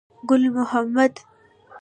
[0.27, 1.13] ګل محمد.